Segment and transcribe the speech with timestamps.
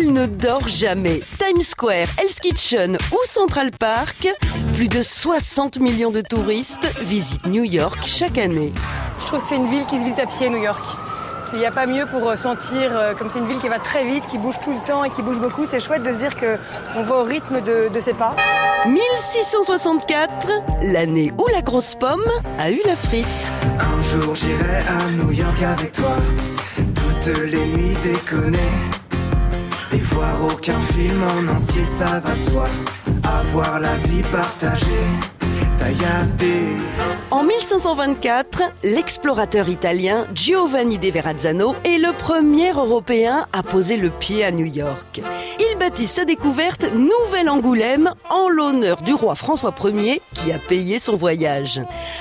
[0.00, 1.20] elle ne dort jamais.
[1.38, 4.28] Times Square, Hell's Kitchen ou Central Park,
[4.74, 8.72] plus de 60 millions de touristes visitent New York chaque année.
[9.18, 10.82] Je trouve que c'est une ville qui se visite à pied, New York.
[11.48, 14.04] S'il n'y a pas mieux pour sentir, euh, comme c'est une ville qui va très
[14.04, 16.36] vite, qui bouge tout le temps et qui bouge beaucoup, c'est chouette de se dire
[16.36, 18.36] qu'on va au rythme de, de ses pas.
[18.86, 20.48] 1664,
[20.82, 22.24] l'année où la grosse pomme
[22.58, 23.26] a eu la frite.
[23.78, 26.16] Un jour j'irai à New York avec toi,
[26.94, 28.99] toutes les nuits déconner.
[30.02, 32.64] Voir aucun film en entier, ça va de soi.
[33.22, 35.06] Avoir la vie partagée,
[35.76, 36.76] tailladée.
[37.30, 44.42] En 1524, l'explorateur italien Giovanni de Verrazzano est le premier Européen à poser le pied
[44.42, 45.20] à New York.
[45.80, 51.16] Bâtit sa découverte Nouvelle Angoulême en l'honneur du roi François Ier qui a payé son
[51.16, 51.80] voyage.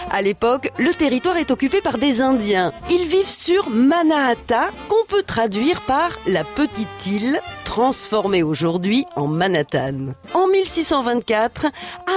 [0.10, 2.72] À l'époque, le territoire est occupé par des Indiens.
[2.90, 10.14] Ils vivent sur Manhattan, qu'on peut traduire par la petite île transformée aujourd'hui en Manhattan.
[10.34, 11.68] En 1624,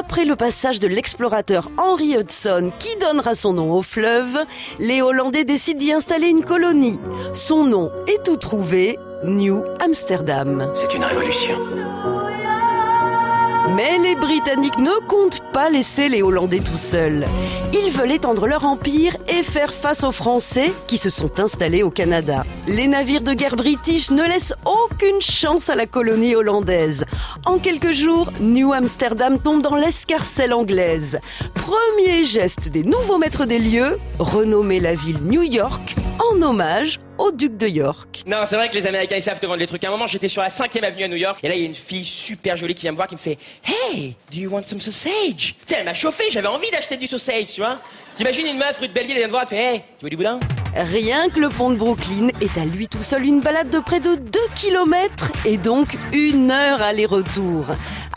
[0.00, 4.38] après le passage de l'explorateur Henry Hudson qui donnera son nom au fleuve,
[4.78, 7.00] les Hollandais décident d'y installer une colonie.
[7.34, 10.68] Son nom est tout trouvé, New Amsterdam.
[10.74, 11.54] C'est une révolution.
[13.76, 17.24] Mais les Britanniques ne comptent pas laisser les Hollandais tout seuls.
[17.72, 21.90] Ils veulent étendre leur empire et faire face aux Français qui se sont installés au
[21.90, 22.44] Canada.
[22.66, 27.04] Les navires de guerre british ne laissent aucune chance à la colonie hollandaise.
[27.46, 31.20] En quelques jours, New Amsterdam tombe dans l'escarcelle anglaise.
[31.54, 37.30] Premier geste des nouveaux maîtres des lieux, renommer la ville New York en hommage au
[37.30, 38.24] duc de York.
[38.26, 39.84] Non, c'est vrai que les Américains ils savent te vendre les trucs.
[39.84, 41.64] À un moment, j'étais sur la 5ème avenue à New York et là il y
[41.64, 44.50] a une fille super jolie qui vient me voir qui me fait Hey, do you
[44.50, 45.54] want some sausage?
[45.64, 47.76] Tu sais, elle m'a chauffé, j'avais envie d'acheter du sausage, tu vois.
[48.14, 50.04] T'imagines une meuf rue de Belleville, elle vient me voir, elle te fait Hey, tu
[50.04, 50.40] veux du boudin?
[50.74, 54.00] Rien que le pont de Brooklyn est à lui tout seul une balade de près
[54.00, 57.66] de 2 km et donc une heure aller-retour.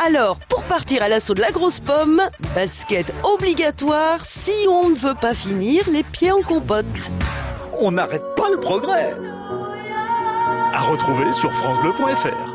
[0.04, 2.22] Alors, pour partir à l'assaut de la grosse pomme,
[2.56, 7.12] basket obligatoire si on ne veut pas finir les pieds en compote.
[7.80, 9.14] On n'arrête pas le progrès.
[10.74, 12.55] À retrouver sur francebleu.fr.